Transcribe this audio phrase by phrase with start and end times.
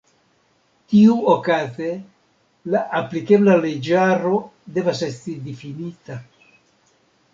[0.93, 1.89] Tiuokaze
[2.75, 4.33] la aplikebla leĝaro
[4.79, 6.19] devas esti difinita.